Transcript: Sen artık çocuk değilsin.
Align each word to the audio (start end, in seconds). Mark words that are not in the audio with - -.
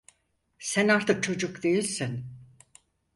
Sen 0.59 0.87
artık 0.87 1.23
çocuk 1.23 1.63
değilsin. 1.63 2.25